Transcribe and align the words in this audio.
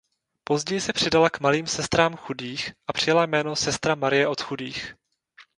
Později 0.43 0.81
se 0.81 0.93
přidala 0.93 1.29
k 1.29 1.39
Malým 1.39 1.67
sestrám 1.67 2.15
chudých 2.15 2.71
a 2.87 2.93
přijala 2.93 3.23
jméno 3.25 3.55
"Sestra 3.55 3.95
Marie 3.95 4.27
od 4.27 4.41
chudých". 4.41 4.95